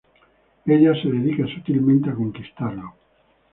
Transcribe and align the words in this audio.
Ella 0.65 0.99
se 0.99 1.09
dedica 1.09 1.45
sutilmente 1.45 2.09
a 2.09 2.15
conquistarlo. 2.15 2.95